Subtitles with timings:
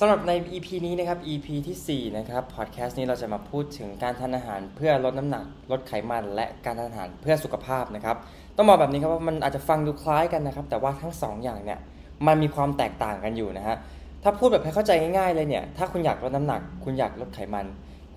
[0.00, 8.16] สำหรับใน EP นี้นะครับ EP ที่ 4 นะครับ พอดแคสต์นี้เราจะมาพูดถึงการทานอาหารเพื่อลดน้ำหนัก ลดไขมัน และการทานอาหารเพื่อสุขภาพนะครับ
[8.56, 11.78] ต้องบอกแบบนี้ครับว่ามันอาจจะฟังดูคล้ายกันนะครับ แต่ว่าทั้ง 2 อย่างเนี่ย
[12.26, 13.76] มันมีความแตกต่างกันอยู่นะฮะ
[14.22, 17.66] ถ้าพูดแบบให้เข้าใจง่ายๆเลยเนี่ย ถ้าคุณอยากลดน้ำหนัก คุณอยากลดไขมัน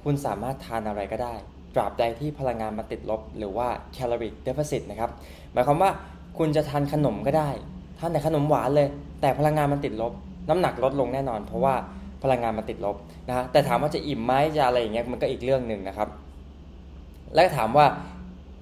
[0.03, 1.33] คุณสามารถทานอะไรก็ได้
[1.75, 5.09] ตราบใดที่พลังงานมาติดลบ หรือว่า calorie deficit นะครับ
[5.53, 5.89] หมายความว่า
[6.37, 7.49] คุณจะทานขนมก็ได้
[7.99, 8.87] ทานแต่ขนมหวานเลย
[9.21, 10.13] แต่พลังงานมันติดลบ
[10.49, 11.73] น้ำหนักลดลงแน่นอน เพราะว่า
[12.23, 12.95] พลังงานมันติดลบ
[13.27, 16.09] นะฮะแต่ถามว่าจะอิ่มไหมจะอะไรอย่างเงี้ยมันก็อีกเรื่องหนึ่งนะครับ
[17.35, 17.85] และถามว่า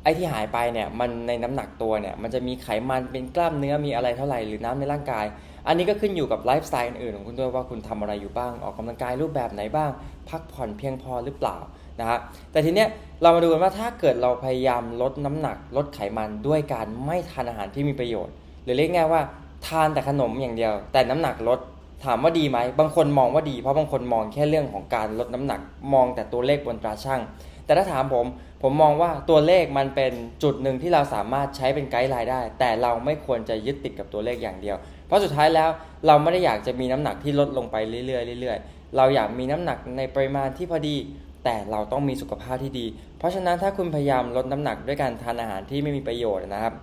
[0.04, 5.26] ไอ้ที่หายไปเนี่ยมันในน้ำหนักตัวเนี่ยมันจะมีไขมันเป็นกล้ามเนื้อมีอะไรเท่าไหร่หรือน้ำในร่างกาย
[5.68, 9.90] อันนี้ก็ขึ้นอยู่กับไลฟ์สไตล์อื่นของคุณด้วยว่าคุณทำอะไรอยู่บ้างออกกำลังกายรูปแบบไหนบ้าง
[10.30, 11.58] พักผ่อนเพียงพอหรือเปล่า
[12.00, 12.20] นะฮะ
[12.52, 12.88] แต่ทีเนี้ย
[13.22, 19.22] เรามาดูกันว่าถ้าเกิดเราพยายามลดน้ำหนัก ลดไขมันด้วยการไม่ทานอาหารที่มีประโยชน์ หรือเรียกง่ายว่า
[19.68, 21.60] ทานแต่ขนมอย่างเดียว แต่น้ำหนักลด
[22.06, 25.60] ถามว่าดีไหม บางคนมองว่าดี เพราะบางคนมองแค่เรื่องของการลดน้ำหนัก
[25.94, 27.22] มองแต่ตัวเลขบนตราช่าง
[27.66, 28.26] แต่ถ้าถามผม
[28.64, 30.14] ผมมองว่าตัวเลขมันเป็น
[30.44, 34.78] จุดหนึ่งที่เราสามารถใช้เป็นไกด์ไลน์ได้ แต่เราไม่ควรจะยึดติดกับตัวเลขอย่างเดียว
[35.08, 35.70] เพราะสุดท้ายแล้ว
[36.08, 37.76] เราไม่ได้อยากจะมีน้ำหนักที่ลดลงไป
[38.08, 40.96] เรื่อยๆเรื่อยๆ เราอยากมีน้ำหนักในปริมาณที่พอดี
[41.44, 42.86] แต่เราต้องมีสุขภาพที่ดี
[43.18, 46.74] เพราะฉะนั้นถ้าคุณพยายามลดน้ำหนักด้วยการทานอาหารที่ไม่มีประโยชน์นะครับ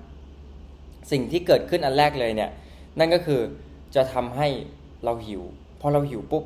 [1.11, 2.51] สิ่งที่เกิดขึ้นอันแรกเลยเนี่ย
[2.99, 3.41] นั่นก็คือ
[3.95, 4.49] จะทำให้
[5.05, 5.43] เราหิว
[5.81, 6.45] พอเราหิวปุ๊บ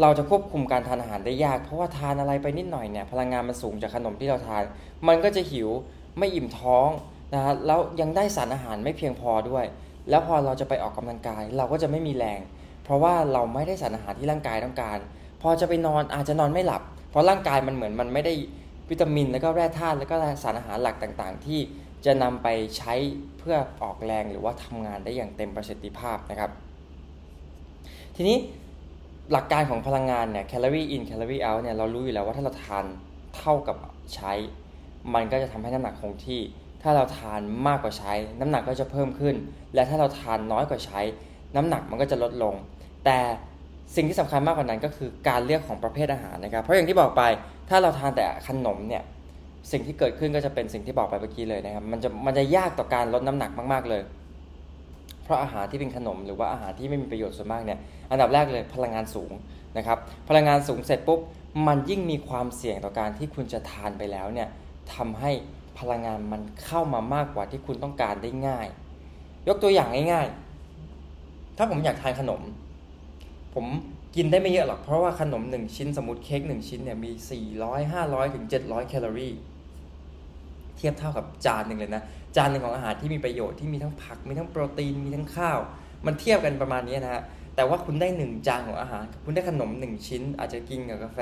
[0.00, 4.62] เราจะควบคุมการทานอาหารได้ยาก เพราะว่าทานอะไรไปนิดหน่อยเนี่ยพลังงานมันสูงจากขนมที่เราทาน
[5.08, 5.68] มันก็จะหิว
[6.18, 6.88] ไม่อิ่มท้อง
[7.34, 9.64] นะฮะแล้วยังได้สารอาหารไม่เพียงพอด้วย
[10.10, 12.40] แล้วพอเราจะไปออกกำลังกาย เราก็จะไม่มีแรง
[12.84, 14.98] เพราะว่าเราไม่ได้สารอาหารที่ร่างกายต้องการ
[15.42, 18.32] พอจะไปนอนอาจจะนอนไม่หลับ เพราะร่างกายมันเหมือนมันไม่ได้
[18.90, 21.60] วิตามินแล้วก็แร่ธาตุแล้วก็สารอาหารหลักต่างๆ ที่
[22.04, 22.94] จะนำไปใช้
[23.38, 26.50] เพื่อออกแรงหรือว่าทำงานได้อย่างเต็มประสิทธิภาพนะครับ
[28.16, 28.36] ทีนี้
[29.32, 32.84] หลักการของพลังงานเนี่ยแคลอรี่อินแคลอรี่เอาเนี่ยเรารู้อยู่แล้วว่าถ้าเราทาน
[33.36, 33.76] เท่ากับ
[34.14, 34.32] ใช้
[35.14, 36.40] มันก็จะทำให้น้ำหนักคงที่
[36.82, 39.34] ถ้าเราทานมากกว่าใช้ น้ำหนักก็จะเพิ่มขึ้น
[39.74, 41.00] และถ้าเราทานน้อยกว่าใช้
[41.56, 42.54] น้ำหนักมันก็จะลดลง
[43.04, 43.18] แต่
[43.96, 47.22] สิ่งที่สำคัญมากกว่านั้นก็คือการเลือกของประเภทอาหารนะครับ เพราะอย่างที่บอกไป
[47.68, 49.02] ถ้าเราทานแต่ขนมเนี่ย
[49.72, 54.02] สิ่งที่เกิดขึ้นก็จะเป็นสิ่งที่บอกไปเมื่อกี้เลยนะครับ มันจะมันจะยากต่อการลดน้ำหนักมากๆเลย
[55.22, 57.78] เพราะอาหารที่เป็นขนมหรือว่าอาหารที่ไม่มีประโยชน์ส่วนมากเนี่ย
[58.10, 59.32] อันดับแรกเลยพลังงานสูง
[59.76, 61.20] นะครับพลังงานสูงเสร็จปุ๊บ
[61.66, 64.48] มันยิ่งมีความเสี่ยงต่อการที่คุณจะทานไปแล้วเนี่ย
[64.94, 65.30] ทำให้
[65.78, 68.66] พลังงานมันเข้ามามากกว่าที่คุณต้องการได้ง่าย
[69.48, 70.26] ยกตัวอย่างง่าย
[70.92, 72.40] ๆ ถ้าผมอยากทานขนม
[73.54, 73.66] ผม
[74.16, 77.10] กินได้ไม่เยอะหรอกเพราะว่าขนม 1 ชิ้นสมมติเค้ก1ชิ้นเนี่ยมี
[77.52, 79.34] 400 500ถึง700 แคลอรี่
[80.76, 82.02] เทียบเท่ากับจานหนึ่งเลยนะ
[82.36, 85.58] จานหนึ่งของอาหารที่มีประโยชน์ที่มีทั้งผัก มีทั้งโปรตีน มีทั้งข้าว
[86.06, 87.22] มันเทียบกันประมาณนี้นะฮะ
[87.56, 91.18] แต่ว่าคุณได้หนึ่งจานของอาหาร คุณได้ขนมหนึ่งชิ้น อาจจะกินกับกาแฟ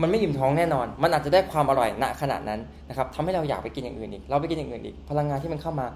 [0.00, 5.86] มันไม่อิ่มท้องแน่นอน มันอาจจะได้ความอร่อยณขนาดนั้นนะครับทำให้เราอยากไปกินอย่างอื่นอีก เราไปกินอย่างอื่นอีก พลังงานที่มันเข้ามา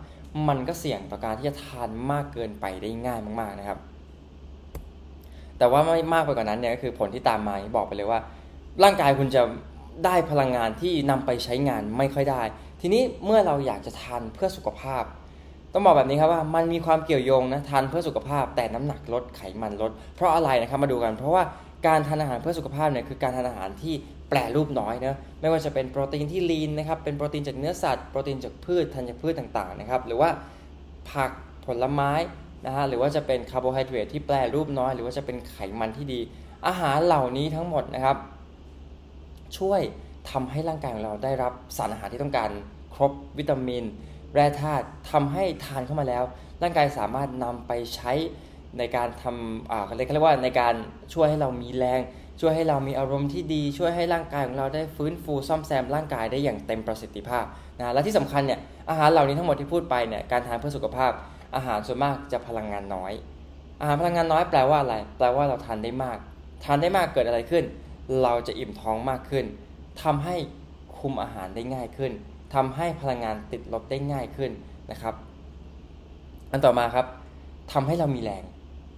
[0.49, 3.79] มันก็เสี่ยงต่อการที่จะทานมากเกินไปได้ง่ายมากๆนะครับ
[5.59, 8.21] แต่ว่าไม่มากไปกว่านั้นเนี่ยก็คือผลที่ตามมาบอกไปเลยว่า
[8.83, 9.43] ร่างกายคุณจะ
[10.05, 12.43] ได้พลังงานที่นำไปใช้งานไม่ค่อยได้
[12.81, 15.05] ทีนี้เมื่อเราอยากจะทานเพื่อสุขภาพ
[15.73, 21.43] ต้องบอกแบบนี้ครับว่ามันมีความเกี่ยวโยงนะทานเพื่อสุขภาพ แต่น้ำหนักลดไขมันลด เพราะอะไรนะครับมาดูกัน เพราะว่า
[21.87, 23.95] การทานอาหารเพื่อสุขภาพเนี่ยคือการทานอาหารที่
[24.29, 30.31] แปรรูปน้อยนะไม่ว่าจะเป็นโปรตีนที่ลีนนะครับเป็นโปรตีนจากเนื้อสัตว์โปรตีนจากพืชธัญพืชต่างๆนะครับหรือว่า
[31.11, 31.31] ผัก
[31.67, 32.13] ผลไม้
[32.67, 36.21] นะฮะหรือว่าจะเป็นคาร์โบไฮเดรตที่แปรรูปน้อย หรือว่าจะเป็นไขมันที่ดี
[36.67, 38.17] อาหารเหล่านี้ทั้งหมดนะครับ
[39.59, 39.81] ช่วย
[40.31, 42.51] ทำให้ร่างกายของเราได้รับสารอาหารที่ต้องการ
[42.95, 43.85] ครบวิตามิน
[44.35, 46.25] แร่ธาตุทำให้ทานเข้ามาแล้ว
[46.63, 48.13] ร่างกายสามารถนำไปใช้
[48.79, 50.75] ในการทำอ่าเขาเรียกว่าในการ
[51.15, 52.01] ช่วยให้เรามีแรง
[52.41, 57.45] ช่วยให้เรามีอารมณ์ที่ดี ช่วยให้ร่างกายของเราได้ฟื้นฟูซ่อมแซมร่างกายได้อย่างเต็มประสิทธิภาพ
[57.79, 58.61] นะและที่สำคัญเนี่ย
[58.91, 61.13] อาหารเหล่านี้ทั้งหมดที่พูดไปเนี่ยการทานเพื่อสุขภาพ
[61.57, 63.13] อาหารส่วนมากจะพลังงานน้อย
[63.81, 66.19] อาหารพลังงานน้อยแปลว่าอะไร แปลว่าเราทานได้มาก
[66.65, 67.65] ทานได้มากเกิดอะไรขึ้น
[68.23, 69.45] เราจะอิ่มท้องมากขึ้น
[70.03, 70.37] ทำให้
[70.99, 72.13] คุมอาหารได้ง่ายขึ้น
[72.55, 74.51] ทำให้พลังงานติดลบได้ง่ายขึ้น
[74.91, 75.15] นะครับ
[76.53, 77.07] อันต่อมาครับ
[77.73, 78.45] ทำให้เรามีแรง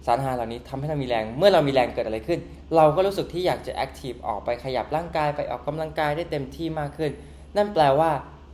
[0.05, 2.39] สารอาหารเหล่านี้ทำให้เรามีแรง เมื่อเรามีแรงเกิดอะไรขึ้น
[2.75, 7.11] เราก็รู้สึกที่อยากจะแอคทีฟออกไปขยับร่างกายไปออกกำลังกายได้เต็มที่มากขึ้น
[7.57, 8.11] นั่นแปลว่า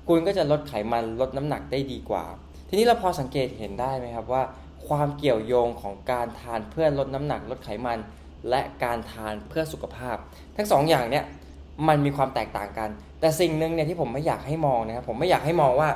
[0.07, 2.25] คุณก็จะลดไขมันลดน้ำหนักได้ดีกว่า
[2.69, 4.43] ทีนี้เราพอสังเกตเห็นได้ไหมครับว่า
[4.87, 7.99] ความเกี่ยวโยงของการทานเพื่อลดน้ำหนักลดไขมัน
[8.49, 10.17] และการทานเพื่อสุขภาพ
[10.57, 11.25] ทั้งสองอย่างเนี้ย
[11.87, 12.89] มันมีความแตกต่างกัน
[13.19, 15.89] แต่สิ่งหนึ่งเนี่ยที่ผมไม่อยากให้มองนะครับผมไม่อยากให้มองว่า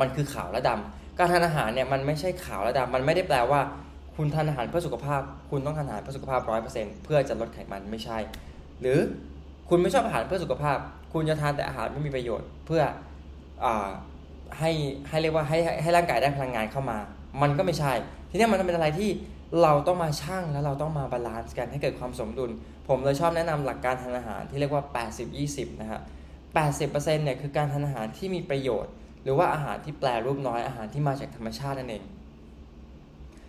[0.00, 3.60] มันคือขาวและดำการทานอาหารเนี่ยมันไม่ใช่ขาวและดำมันไม่ได้แปลว่า
[4.14, 8.18] คุณคุณทานอาหารเพื่อสุขภาพ คุณต้องทานอาหารเพื่อสุขภาพร้อยเปอร์เซ็นต์เพื่อจะลดไขมันไม่ใช่
[8.80, 8.98] หรือ
[9.68, 10.78] คุณไม่ชอบอาหารเพื่อสุขภาพ
[11.12, 13.66] คุณจะทานแต่อาหารไม่มีประโยชน์ เพื่อ
[14.58, 14.70] ให้
[15.08, 16.98] ให้เรียกว่าให้ให้ร่างกายได้พลังงานเข้ามา
[17.42, 17.92] มันก็ไม่ใช่
[18.30, 19.10] ทีนี้มันเป็นอะไรที่
[19.62, 22.50] เราต้องมาชั่งแล้วเราต้องมา balance กันให้เกิดความสมดุล
[22.88, 24.84] ผมเลยชอบแนะนำหลักการทานอาหารที่เรียกว่า
[25.32, 26.00] 80-20 นะฮะ
[26.66, 28.92] 80%เนี่ยคือการทานอาหารที่มีประโยชน์
[29.22, 32.04] หรือว่าอาหารที่แปลรูปน้อยอาหารที่มาจากธรรมชาตินั่นเอง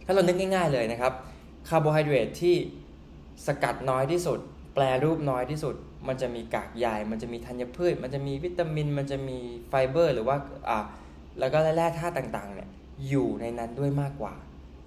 [0.06, 1.14] ถ้าเรานึกง่าย ๆเลยนะครับ
[1.70, 2.56] คาร์โบไฮเดรตที่
[3.48, 4.40] สกัดน้อยที่สุด
[4.74, 5.76] แปลรูปน้อยที่สุด
[6.08, 9.38] มันจะมีกากใยมันจะมีธัญพืช มันจะมีวิตามิน มันจะมี
[9.70, 10.36] ไฟเบอร์ หรือว่า
[10.70, 10.80] อ่า
[11.40, 12.70] แล้วก็แร่ธาตุต่างๆเนี่ย
[13.10, 14.34] อยู่ในนั้นด้วยมากกว่า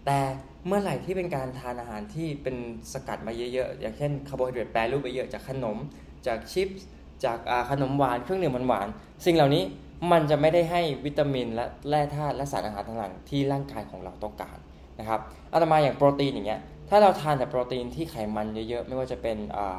[0.07, 0.19] แต่
[0.67, 2.57] เมื่อไหร่ที่เป็นการทานอาหารที่เป็น
[2.93, 5.79] สกัดมาเยอะๆ อย่างเช่นคาร์โบไฮเดรตแปรรูปไปเยอะจากขนม
[6.27, 6.87] จากชิปส์
[7.25, 7.39] จาก
[7.71, 9.63] ขนมหวานเครื่องดื่มหวานๆสิ่งเหล่านี้
[10.13, 14.57] มันจะไม่ได้ให้วิตามินและแร่ธาตุและสารอาหารต่างๆที่ร่างกายของเราต้องการ
[14.99, 15.21] นะครับ
[15.53, 19.37] อาตมาอย่างโปรตีนอย่างเงี้ยถ้าเราทานแต่โปรตีนที่ไขมันเยอะๆ ไม่ว่าจะเป็น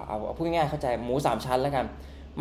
[0.07, 1.85] เอาพูดง่ายๆเข้าใจหมู 3 ชั้นแล้วกัน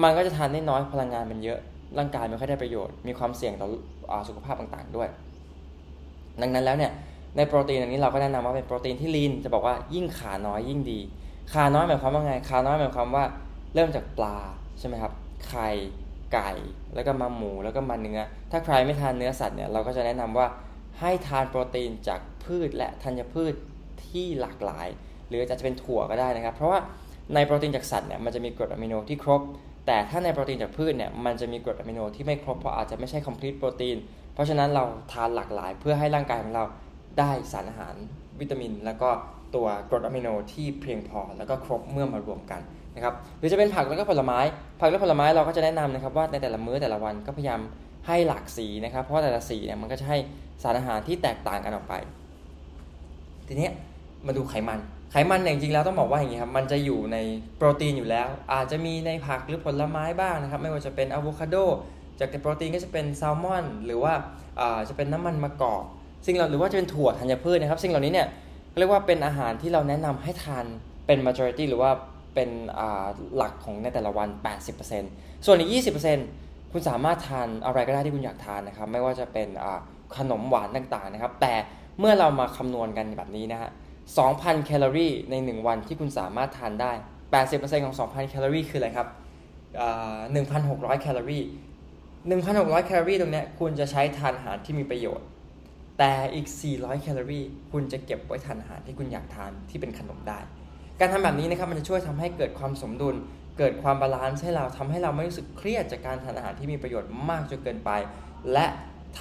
[0.02, 1.58] มันก็จะทานได้น้อยพลังงานมันเยอะ
[1.98, 3.64] ร่างกายไม่ค่อยได้ประโยชน์ มีความเสี่ยงต่
[4.12, 5.08] อสุขภาพต่างๆด้วย
[6.42, 6.92] ดังนั้นแล้วเนี่ย
[7.36, 11.00] ในโปรตีนอันนี้เราก็แนะนำว่าเป็นโปรตีนที่ลีนจะบอกว่ายิ่งขาน้อยยิ่งดี
[11.52, 13.24] ขาน้อยหมายความว่าไง ขาน้อยหมายความว่า
[13.74, 14.36] เริ่มจากปลา
[14.78, 15.12] ใช่ไหมครับ
[15.48, 15.68] ไข่
[16.32, 16.50] ไก่
[16.94, 18.20] แล้วก็มาหมู แล้วก็มาเนื้อ
[18.50, 20.46] ถ้าใครไม่ทานเนื้อสัตว์เนี่ย เราก็จะแนะนำว่า
[21.00, 23.54] ให้ทานโปรตีนจากพืชและธัญพืช
[24.06, 24.88] ที่หลากหลาย
[25.28, 26.80] หรือจะเป็นถั่วก็ได้นะครับ เพราะว่า
[27.34, 29.40] ในโปรตีนจากสัตว์เนี่ย มันจะมีกรดอะมิโนที่ครบ
[29.86, 33.96] แต่ถ้าในโปรตีนจากพืชเนี่ย มันจะมีกรดอะมิโนที่ไม่ครบ เพราะอาจจะไม่ใช่ complete โปรตีน
[34.34, 36.64] เพราะฉะนั้นเราทานหลากหลาย เพื่อให้ร่างกายของเรา
[37.18, 37.94] ได้สารอาหาร
[38.40, 39.10] วิตามิน แล้วก็
[39.54, 42.60] ตัวกรดอะมิโนที่เพียงพอ แล้วก็ครบเมื่อมารวมกัน
[42.94, 44.38] นะครับหรือจะเป็นผักแล้วก็ผลไม้
[44.80, 47.60] ผักและผลไม้เราก็จะแนะนำนะครับว่าในแต่ละมื้อแต่ละวันก็พยายาม
[48.06, 50.18] ให้หลากสีนะครับ เพราะแต่ละสีเนี่ยมันก็จะให้
[50.62, 51.94] สารอาหารที่แตกต่างกันออกไป
[53.48, 53.68] ทีนี้
[54.26, 54.78] มาดูไขมัน
[55.12, 57.16] ไขมันเนี่ยจริงๆแล้วต้องบอกว่าอย่างนี้ครับ มันจะอยู่ใน
[57.58, 61.56] โปรตีนอยู่แล้ว อาจจะมีในผักหรือผลไม้บ้างนะครับ ไม่ว่าจะเป็นอะโวคาโด
[62.20, 64.12] จากโปรตีนก็จะเป็นแซลมอน หรือว่า
[64.88, 65.84] จะเป็นน้ำมันมะกอก
[66.26, 68.26] สิ่งเราหรือว่าจะเป็นถั่วธัญพืชนะครับ สิ่งเหล่านี้เนี่ย
[68.78, 70.64] เรียกว่าเป็นอาหารที่เราแนะนำให้ทาน
[71.06, 71.90] เป็น majority หรือว่า
[72.34, 72.48] เป็น
[73.36, 74.28] หลักของในแต่ละวัน
[74.86, 75.70] 80%ส่วนอีก
[76.22, 79.48] 20%คุณสามารถทานอะไรก็ได้ที่คุณอยากทานนะครับ ไม่ว่าจะเป็น
[80.16, 81.54] ขนมหวานต่างๆนะครับ แต่
[81.98, 83.70] เมื่อเรามาคำนวณกันแบบนี้นะฮะ
[84.18, 86.92] 2,000 แคลอรี่ใน 1 วันที่คุณสามารถทานได้
[87.38, 89.08] 80%ของ 2,000 แคลอรี่คืออะไรครับ
[90.24, 91.44] 1,600 แคลอรี่
[92.34, 95.26] 1,600 แคลอรี่ตรงนี้คุณจะใช้ทานอาหารที่มีประโยชน์
[95.98, 100.38] แต่อีก 400 แคลอรี่ คุณจะเก็บไว้ทานอาหารที่คุณอยากทานที่เป็นขนมได้
[101.00, 103.16] การทำแบบนี้นะครับมันจะช่วยทำให้เกิดความสมดุล
[103.58, 107.90] เกิดความ balance ให้เราทำให้เราไม่รู้สึกเครียดจากการทานอาหารที่มีประโยชน์มากจนเกินไป
[108.52, 108.66] และ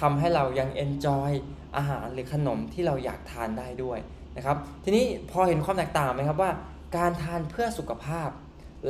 [0.00, 1.30] ทำให้เรายัง enjoy
[1.76, 3.98] อาหารหรือขนมที่เราอยากทานได้ด้วย
[4.36, 6.50] นะครับ ทีนี้พอเห็นความแตกต่างไหมครับว่า
[6.96, 8.30] การทานเพื่อสุขภาพ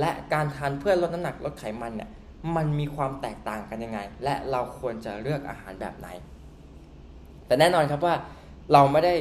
[0.01, 2.11] และการทานเพื่อลดน้ำหนักลดไขมันเนี่ย
[2.57, 6.09] มันมีความแตกต่างกันยังไง และเราควรจะเลือกอาหารแบบไหน
[7.47, 8.15] แต่แน่นอนครับว่า
[8.73, 9.15] เราไม่ได้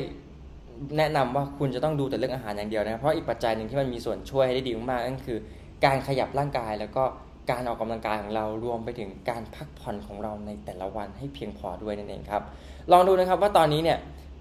[0.98, 5.38] แนะนำว่าคุณจะต้องดูแต่เรื่องอาหารอย่างเดียวนะเพราะอีกปัจจัยหนึ่งที่มันมีส่วนช่วยให้ได้ดีมากๆนั่นคือ
[5.86, 7.04] การขยับร่างกายแล้วก็
[7.52, 12.42] การออกกำลังกายของเรารวมไปถึงการพักผ่อนของเราในแต่ละวันให้เพียงพอด้วยนั่นเองครับ
[12.92, 13.98] ลองดูนะครับว่าตอนนี้เนี่ย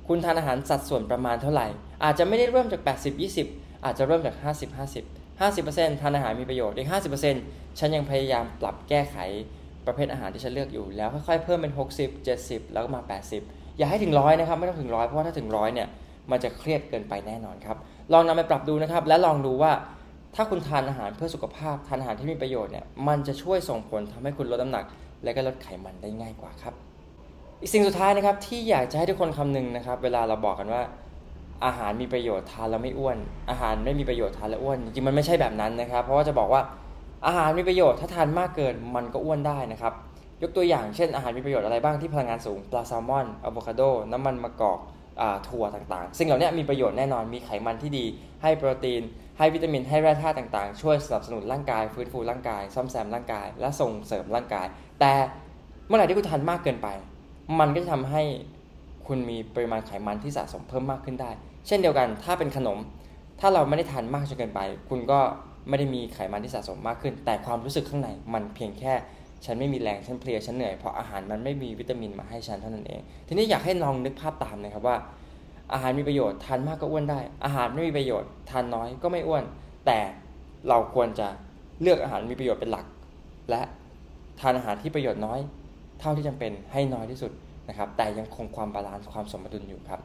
[0.08, 1.66] คุณทานอาหารสัดส่วนประมาณเท่าไหร่
[2.04, 6.88] อาจจะไม่ได้เริ่มจาก 80 20 อาจจะเริ่มจาก 50 50 50%ทานอาหารมีประโยชน์อีก
[7.32, 9.16] 50%ฉันยังพยายามปรับแก้ไข
[9.86, 13.00] ประเภทอาหารที่ฉันเลือกอยู่ แล้วค่อยๆเพิ่มเป็น 60 70 แล้วก็มา
[13.34, 15.88] 80 อย่าให้ถึงร้อยนะครับ ไม่ต้องถึงร้อยเพราะว่าถ้าถึงร้อยเนี่ย
[16.30, 17.76] มันจะเครียดเกินไปแน่นอนครับ
[18.12, 19.72] ลองนำไปปรับดูนะครับ และลองดูว่า
[20.34, 24.84] ถ้าคุณทานอาหารเพื่อสุขภาพทานอาหารที่มีประโยชน์เนี่ยมันจะช่วยส่งผลทำให้คุณลดน้ำหนัก
[25.24, 26.74] และก็ลดไขมันได้ง่ายกว่าครับ
[27.60, 30.82] อีกสิ่งสุดท้ายนะครับที่อยากจะให้ทุกคนคำนึงนะครับ เวลาเราบอกกันว่า
[31.64, 33.18] อาหารมีประโยชน์ทานแล้วไม่อ้วน
[33.50, 36.62] อาหารไม่มีประโยชน์ทานแล้วอ้วนจริงมันไม่ใช่แบบนั้นนะครับ เพราะว่าจะบอกว่า
[37.26, 39.92] อาหารมีประโยชน์ถ้าทานมากเกินมันก็อ้วนได้นะครับ
[40.42, 43.82] ยกตัวอย่างเช่นอาหารมีประโยชน์อะไรบ้างที่พลังงานสูงปลาแซลมอนอะโวคาโด
[44.12, 44.78] น้ำมันมะกอก
[45.48, 48.04] ถั่วต่างๆ สิ่งเหล่านี้มีประโยชน์แน่นอนมีไขมันที่ดี
[48.42, 49.02] ให้โปรตีน
[49.38, 54.66] ให้วิตามินให้แร่ธาตุต่างๆ ช่วยสนับสนุนร่างกาย ฟื้นฟูร่างกาย ซ่อมแซมร่างกาย และส่งเสริมร่างกาย
[55.00, 55.12] แต่
[55.86, 56.88] เมื่อไหร่ที่คุณทานมากเกินไป
[57.60, 58.22] มันก็จะทำให้
[59.06, 61.30] คุณมีปริมาณไขมันที่สะสมเพิ่มมากขึ้นได้
[61.66, 62.78] เช่นเดียวกันถ้าเป็นขนม
[63.40, 65.20] ถ้าเราไม่ได้ทานมากจนเกินไป คุณก็
[65.68, 68.94] ไม่ได้มีไขมันที่สะสมมากขึ้น แต่ความรู้สึกข้างในมันเพียงแค่
[69.44, 74.96] ฉันไม่มีแรงฉันเพลียฉันเหนื่อยเพราะอาหารมันไม่มีวิตามินมาให้ฉันเท่านั้นเอง ทีนี้อยากให้ลองนึกภาพตามนะครับว่า
[75.72, 79.44] อาหารมีประโยชน์ทานมากก็อ้วนได้ อาหารไม่มีประโยชน์ทานน้อยก็ไม่อ้วน
[79.86, 79.98] แต่
[80.68, 81.28] เราควรจะ
[81.80, 82.86] เลือกอาหารมีประโยชน์เป็นหลัก
[83.50, 83.62] และ
[84.40, 85.40] ทานอาหารที่ประโยชน์น้อย
[86.00, 87.32] เท่าที่จำเป็นให้น้อยที่สุด
[87.68, 90.00] นะครับ แต่ยังคงความ balance ความสมดุลอยู่ครับ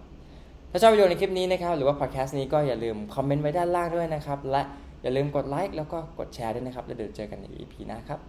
[0.72, 4.62] ถ้าชอบวิดีโอในคลิปนี้นะครับ หรือว่าพอดแคสต์นี้ก็อย่าลืมคอมเมนต์ไว้ด้านล่างด้วยนะครับ และ
[5.02, 8.20] อย่าลืมกดไลค์แล้วก็กดแชร์ด้วยนะครับ แล้วเดี๋ยวเจอกันใน EP หน้าครับ